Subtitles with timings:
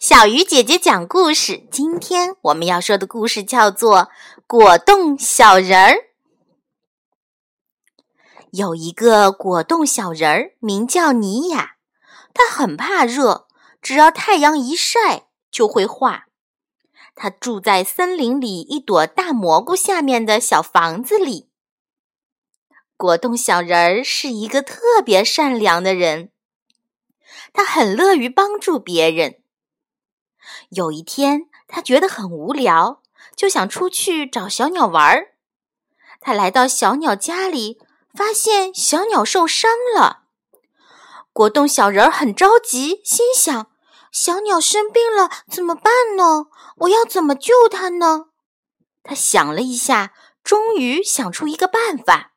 [0.00, 1.66] 小鱼姐姐讲故事。
[1.72, 4.02] 今天我们要说的故事叫做
[4.46, 5.92] 《果冻小人儿》。
[8.52, 11.78] 有一个果冻小人儿，名叫尼亚，
[12.32, 13.48] 他很怕热，
[13.82, 16.26] 只要太阳一晒就会化。
[17.16, 21.50] 他住在森林里一朵大蘑菇下面的小房子里。
[22.96, 26.30] 果冻小人儿是一个特别善良的人，
[27.52, 29.42] 他很乐于帮助别人。
[30.70, 33.02] 有一天，他觉得很无聊，
[33.36, 35.34] 就想出去找小鸟玩儿。
[36.20, 37.78] 他来到小鸟家里，
[38.14, 40.24] 发现小鸟受伤了。
[41.32, 43.70] 果冻小人儿很着急，心想：
[44.10, 46.46] 小鸟生病了怎么办呢？
[46.78, 48.26] 我要怎么救它呢？
[49.04, 50.12] 他想了一下，
[50.42, 52.32] 终于想出一个办法。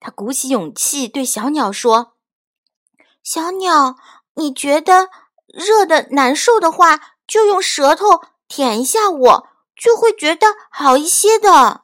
[0.00, 2.14] 他鼓起勇气对小鸟说
[3.22, 3.96] ：“小鸟，
[4.34, 5.10] 你觉得
[5.46, 7.00] 热的难受的话？”
[7.32, 11.80] 就用舌头舔一下我，就会觉得好一些的。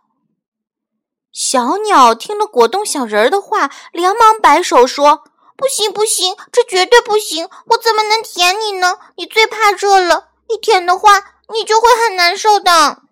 [1.33, 5.25] 小鸟听了果冻小人儿的话，连忙摆手说
[5.57, 7.49] ：“不行，不行，这绝对不行！
[7.69, 8.99] 我怎么能舔你呢？
[9.17, 11.19] 你最怕热了，一舔的话，
[11.55, 13.05] 你就会很难受的。”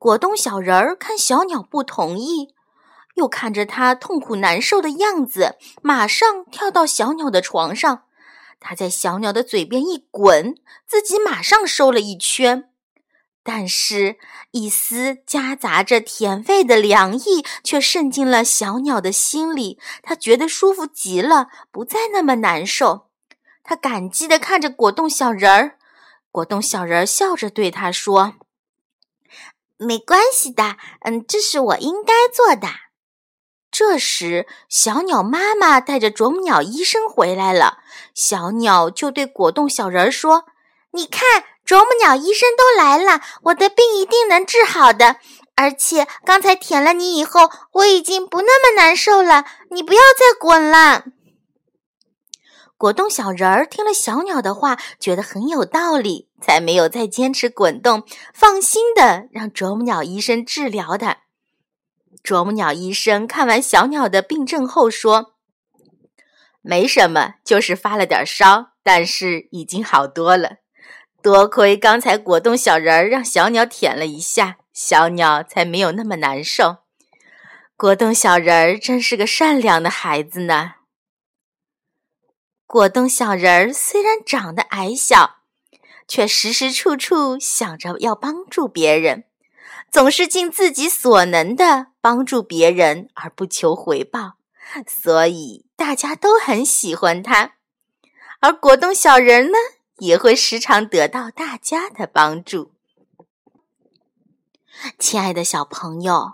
[0.00, 2.54] 果冻小人儿看小鸟不同意，
[3.16, 8.04] 又看着它痛苦难受的样子，马上跳到小鸟的床上。
[8.64, 10.54] 他在小鸟的嘴边一滚，
[10.86, 12.70] 自己马上收了一圈，
[13.42, 14.18] 但是，
[14.52, 19.80] 一丝夹杂着甜味的凉意却渗进了小鸟的心里。
[20.00, 23.08] 他觉得舒服极了，不再那么难受。
[23.64, 25.78] 他感激地看着果冻小人儿，
[26.30, 28.34] 果冻小人儿笑着对他说
[29.76, 32.68] ：“没关系的，嗯，这是我应该做的。”
[33.72, 37.78] 这时，小鸟妈妈带着啄木鸟医生回来了。
[38.14, 40.44] 小鸟就对果冻小人说
[40.92, 45.16] ：“你看，啄木鸟医生都来了，我的病一定能治好的。
[45.54, 49.46] 而且刚才舔了你以后，我已经不那么难受了。
[49.70, 51.04] 你不要再滚了。”
[52.76, 58.02] 果冻小人儿听了小鸟的话，觉得很有道理，才没有再坚持滚动，
[58.34, 61.18] 放心的让啄木鸟医生治疗他。
[62.22, 65.34] 啄木鸟医生看完小鸟的病症后说
[66.62, 70.58] ：“没什么，就是发了点烧，但是已经好多了。
[71.20, 76.78] 多亏刚才果冻小人儿让小鸟舔了一下，小鸟才没有那么难受。
[77.76, 80.74] 果冻小人儿真是个善良的孩子呢。”
[82.66, 85.38] 果冻小人儿虽然长得矮小，
[86.08, 89.24] 却时时处处想着要帮助别人。
[89.90, 94.32] 总是尽自己所能的帮助别人而不求回报，
[94.86, 97.52] 所以大家都很喜欢他。
[98.40, 99.56] 而果冻小人呢，
[99.98, 102.72] 也会时常得到大家的帮助。
[104.98, 106.32] 亲爱的小朋友，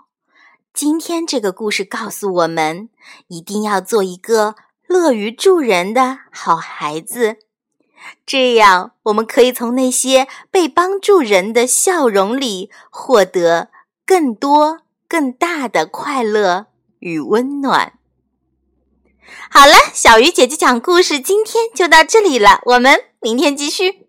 [0.73, 2.89] 今天这个故事告诉我们，
[3.27, 4.55] 一定要做一个
[4.87, 7.37] 乐于助人的好孩子。
[8.25, 13.69] 这样，我们可以从那些被帮助人的笑容里获得
[14.03, 16.67] 更多、更大的快乐
[16.99, 17.93] 与温暖。
[19.49, 24.07] 好了，小鱼姐姐讲故事，今天就到这里了，我们明天继续。